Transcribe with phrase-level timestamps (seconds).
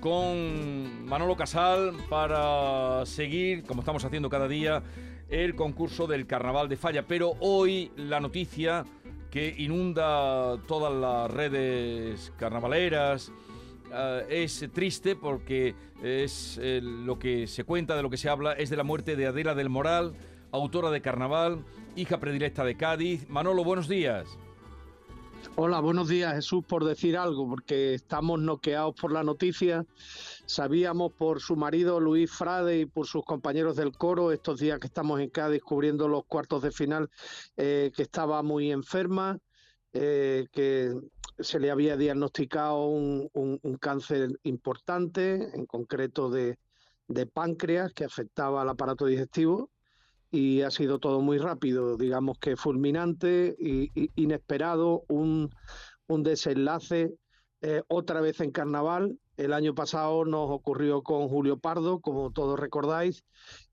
[0.00, 4.82] Con Manolo Casal para seguir, como estamos haciendo cada día,
[5.28, 7.06] el concurso del Carnaval de Falla.
[7.06, 8.84] Pero hoy la noticia
[9.30, 13.32] que inunda todas las redes carnavaleras
[13.92, 18.52] eh, es triste porque es eh, lo que se cuenta, de lo que se habla,
[18.52, 20.14] es de la muerte de Adela del Moral,
[20.52, 21.64] autora de Carnaval,
[21.96, 23.28] hija predilecta de Cádiz.
[23.28, 24.38] Manolo, buenos días.
[25.58, 29.86] Hola, buenos días Jesús, por decir algo, porque estamos noqueados por la noticia.
[30.44, 34.86] Sabíamos por su marido Luis Frade y por sus compañeros del coro estos días que
[34.88, 37.08] estamos en Cádiz cubriendo los cuartos de final,
[37.56, 39.38] eh, que estaba muy enferma,
[39.94, 40.94] eh, que
[41.38, 46.58] se le había diagnosticado un, un- un cáncer importante, en concreto de,
[47.08, 49.70] de páncreas, que afectaba al aparato digestivo
[50.30, 55.50] y ha sido todo muy rápido, digamos que fulminante y, inesperado, un,
[56.06, 57.14] un desenlace
[57.62, 59.18] eh, otra vez en carnaval.
[59.36, 63.22] El año pasado nos ocurrió con Julio Pardo, como todos recordáis,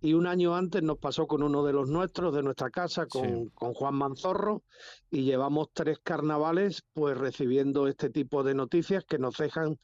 [0.00, 3.28] y un año antes nos pasó con uno de los nuestros, de nuestra casa, con,
[3.28, 3.50] Sí.
[3.54, 4.62] con Juan Manzorro,
[5.10, 9.78] y llevamos tres carnavales pues recibiendo este tipo de noticias que nos dejan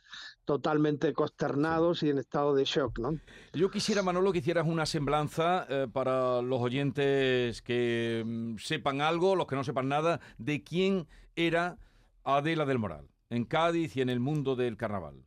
[0.47, 3.19] totalmente consternados y en estado de shock, ¿no?
[3.53, 9.37] Yo quisiera, Manolo, que hicieras una semblanza eh, para los oyentes que mm, sepan algo,
[9.37, 11.77] los que no sepan nada, de quién era
[12.25, 15.25] Adela del Moral en Cádiz y en el mundo del carnaval.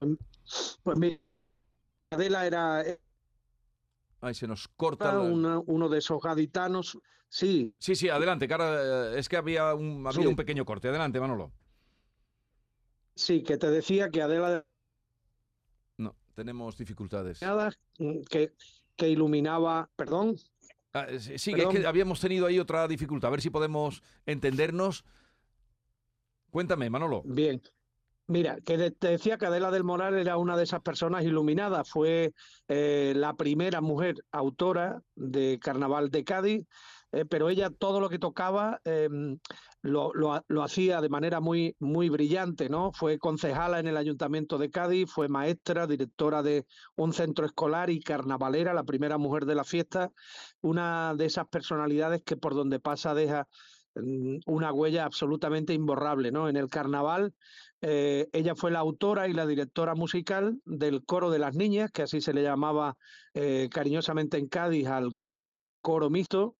[0.84, 1.18] Pues mira,
[2.12, 2.84] Adela era,
[4.22, 5.10] Ahí se nos corta.
[5.10, 6.98] era la- una- uno de esos gaditanos,
[7.28, 9.14] sí, Sí, sí, adelante, cara.
[9.16, 10.28] eh, Es que había un, había Sí.
[10.28, 10.90] un pequeño corte.
[10.90, 11.52] Adelante, Manolo.
[13.16, 14.66] sí, que te decía que Adela de
[15.98, 17.42] No, tenemos dificultades.
[18.00, 18.54] Mm, que,
[18.96, 20.36] que iluminaba, perdón,
[20.92, 21.76] Ah, eh, sí, sí, Perdón.
[21.76, 23.28] es que habíamos tenido ahí otra dificultad.
[23.28, 25.06] A ver si podemos entendernos.
[26.50, 27.22] Cuéntame, Manolo.
[27.26, 27.62] bien.
[28.30, 32.34] Mira, que te decía que Adela del Moral era una de esas personas iluminadas, fue
[32.68, 36.68] eh, la primera mujer autora de Carnaval de Cádiz,
[37.12, 39.40] eh, pero ella todo lo que tocaba em,
[39.82, 42.92] lo, lo lo hacía de manera muy, muy brillante, ¿no?
[42.94, 48.00] Fue concejala en el Ayuntamiento de Cádiz, fue maestra, directora de un centro escolar y
[48.00, 50.12] carnavalera, la primera mujer de la fiesta,
[50.62, 53.48] una de esas personalidades que por donde pasa deja
[54.46, 56.50] una huella absolutamente imborrable, ¿no?
[56.50, 57.34] En el carnaval,
[57.82, 62.04] eh, ella fue la autora y la directora musical del Coro de las Niñas, que
[62.04, 62.98] así se le llamaba
[63.34, 65.12] eh, cariñosamente en Cádiz al
[65.82, 66.56] coro mixto,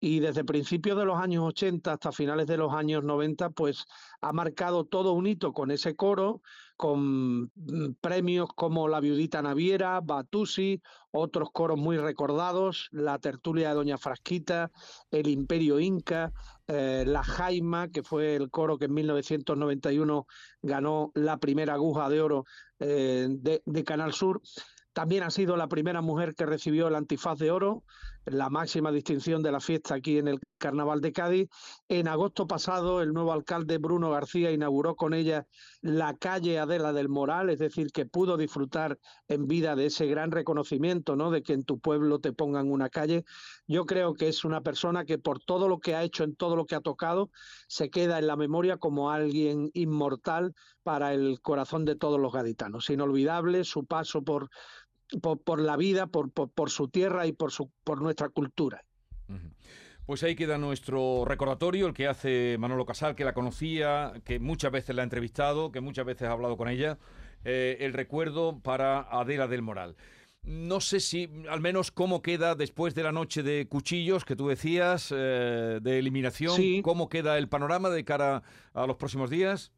[0.00, 3.84] y desde principios de los años 80 hasta finales de los años 90, pues
[4.22, 6.40] ha marcado todo un hito con ese coro,
[6.76, 10.80] con mm, premios como La Viudita Naviera, Batusi,
[11.10, 14.70] otros coros muy recordados, la tertulia de Doña Frasquita,
[15.10, 16.32] el Imperio Inca,
[16.72, 20.26] eh, la Jaima, que fue el coro que en 1991
[20.62, 22.44] ganó la primera aguja de oro
[22.78, 24.40] eh, de, de Canal Sur.
[24.92, 27.82] También ha sido la primera mujer que recibió el antifaz de oro,
[28.26, 31.48] la máxima distinción de la fiesta aquí en el Carnaval de Cádiz.
[31.88, 35.46] En agosto pasado, el nuevo alcalde Bruno García inauguró con ella
[35.80, 38.98] la calle Adela del Moral, es decir, que pudo disfrutar
[39.28, 41.30] en vida de ese gran reconocimiento, ¿no?
[41.30, 43.24] De que en tu pueblo te pongan una calle.
[43.66, 46.56] Yo creo que es una persona que por todo lo que ha hecho, en todo
[46.56, 47.30] lo que ha tocado,
[47.68, 52.90] se queda en la memoria como alguien inmortal para el corazón de todos los gaditanos.
[52.90, 54.50] Inolvidable su paso por,
[55.22, 58.84] por, por la vida, por, por, por su tierra y por, su, por nuestra cultura.
[60.06, 64.72] Pues ahí queda nuestro recordatorio, el que hace Manolo Casal, que la conocía, que muchas
[64.72, 66.98] veces la ha entrevistado, que muchas veces ha hablado con ella,
[67.44, 69.96] eh, el recuerdo para Adela del Moral.
[70.42, 74.48] No sé si, al menos, cómo queda después de la noche de cuchillos que tú
[74.48, 76.80] decías, eh, de eliminación, Sí.
[76.82, 78.42] cómo queda el panorama de cara
[78.72, 79.70] a los próximos días.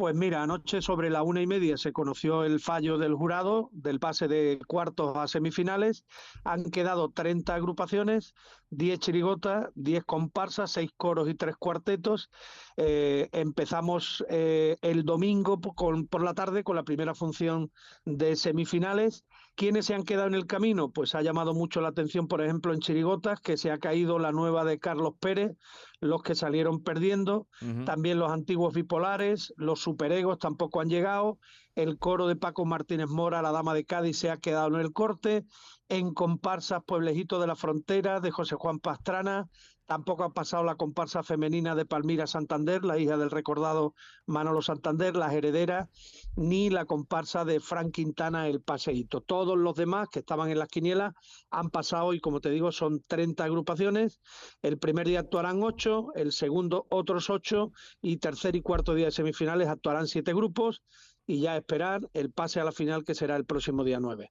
[0.00, 4.00] Pues mira, anoche sobre la una y media se conoció el fallo del jurado del
[4.00, 6.06] pase de cuartos a semifinales.
[6.42, 8.32] Han quedado 30 agrupaciones,
[8.70, 12.30] 10 chirigotas, 10 comparsas, 6 coros y 3 cuartetos.
[12.78, 17.70] Eh, empezamos eh, el domingo por la tarde con la primera función
[18.06, 19.26] de semifinales.
[19.54, 20.90] ¿Quiénes se han quedado en el camino?
[20.90, 24.32] Pues ha llamado mucho la atención, por ejemplo, en Chirigotas, que se ha caído la
[24.32, 25.58] nueva de Carlos Pérez,
[26.00, 27.46] los que salieron perdiendo.
[27.84, 31.38] También los antiguos bipolares, los superegos tampoco han llegado.
[31.76, 34.92] el coro de Paco Martínez Mora, la Dama de Cádiz, se ha quedado en el
[34.92, 35.44] corte.
[35.88, 39.48] En comparsas, Pueblejito de la Frontera, de José Juan Pastrana.
[39.90, 43.94] Tampoco ha pasado la comparsa femenina de Palmira Santander, la hija del recordado
[44.24, 45.88] Manolo Santander, las herederas,
[46.36, 49.20] ni la comparsa de Frank Quintana, el paseíto.
[49.20, 51.14] Todos los demás que estaban en las quinielas
[51.50, 54.20] han pasado y, como te digo, son 30 agrupaciones.
[54.62, 57.72] El primer día actuarán 8, el segundo otros 8
[58.02, 60.82] y tercer y cuarto día de semifinales actuarán 7 grupos
[61.26, 64.30] y ya esperar el pase a la final que será el próximo día 9.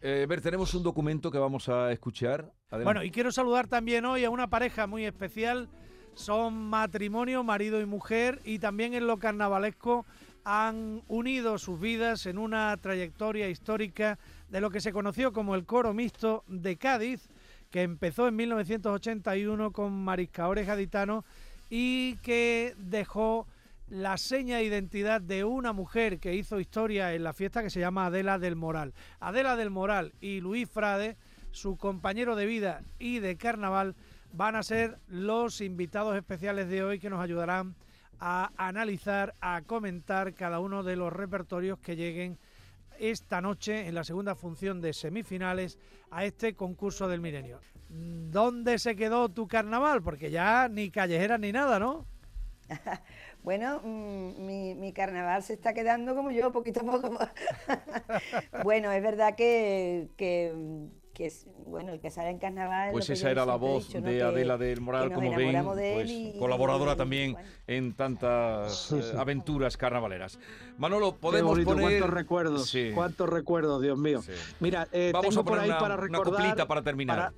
[0.00, 2.52] Eh, ver, tenemos un documento que vamos a escuchar.
[2.70, 5.68] Bueno, y quiero saludar también hoy a una pareja muy especial.
[6.14, 10.04] Son matrimonio, marido y mujer, y también en lo carnavalesco
[10.44, 14.18] han unido sus vidas en una trayectoria histórica
[14.48, 17.28] de lo que se conoció como el coro mixto de Cádiz,
[17.72, 21.24] que empezó en 1981 con mariscaores gaditanos
[21.70, 23.48] y que dejó
[23.88, 27.80] la seña de identidad de una mujer que hizo historia en la fiesta que se
[27.80, 28.92] llama Adela del Moral.
[29.20, 31.16] Adela del Moral y Luis Frade,
[31.50, 33.96] su compañero de vida y de carnaval,
[34.34, 37.74] van a ser los invitados especiales de hoy que nos ayudarán
[38.20, 42.38] a analizar, a comentar cada uno de los repertorios que lleguen
[43.02, 45.78] esta noche en la segunda función de semifinales
[46.10, 47.60] a este concurso del milenio.
[47.88, 50.02] ¿Dónde se quedó tu carnaval?
[50.02, 52.06] Porque ya ni callejera ni nada, ¿no?
[53.42, 54.46] Bueno, mm,
[54.78, 57.18] mi, carnaval se está quedando como yo, poquito a poco.
[58.62, 60.52] bueno, es verdad que, que,
[61.66, 62.90] bueno, el que sale en carnaval.
[62.92, 67.36] Pues esa era la voz de Adela del Moral, como ven, pues, colaboradora también
[67.66, 70.38] en tantas eh, aventuras carnavaleras.
[70.78, 71.82] Manolo, podemos poner.
[71.82, 74.20] Cuántos recuerdos, cuántos recuerdos, Dios mío.
[74.60, 76.66] Mira, eh, vamos a poner por ahí para recordar.
[76.66, 77.32] para terminar.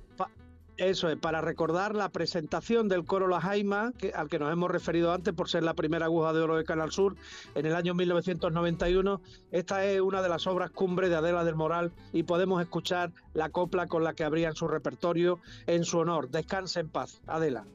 [0.77, 5.13] Eso es, para recordar la presentación del coro La Jaima, al que nos hemos referido
[5.13, 7.15] antes por ser la primera aguja de oro de Canal Sur
[7.55, 9.21] en el año 1991.
[9.51, 13.49] Esta es una de las obras cumbre de Adela del Moral y podemos escuchar la
[13.49, 16.29] copla con la que abrían su repertorio en su honor.
[16.29, 17.65] Descanse en paz, Adela.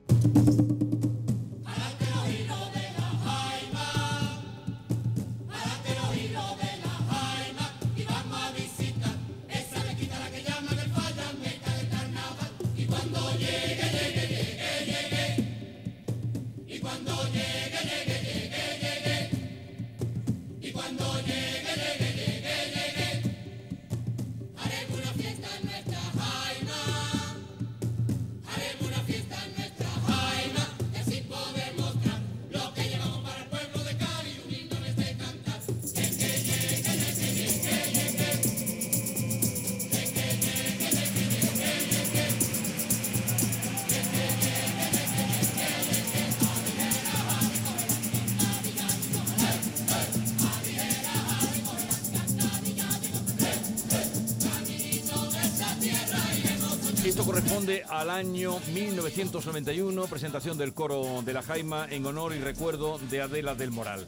[57.04, 62.98] Esto corresponde al año 1991, presentación del coro de la Jaima en honor y recuerdo
[62.98, 64.06] de Adela del Moral.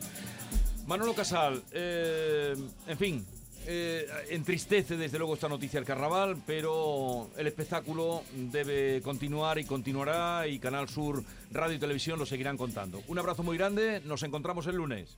[0.87, 2.55] Manolo Casal, eh,
[2.87, 3.27] en fin,
[3.67, 10.47] eh, entristece desde luego esta noticia del carnaval, pero el espectáculo debe continuar y continuará
[10.47, 13.03] y Canal Sur, Radio y Televisión lo seguirán contando.
[13.09, 15.17] Un abrazo muy grande, nos encontramos el lunes.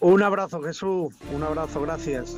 [0.00, 2.36] Un abrazo Jesús, un abrazo, gracias.